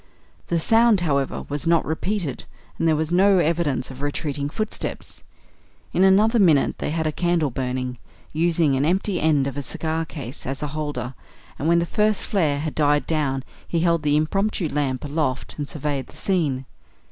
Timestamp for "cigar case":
9.61-10.47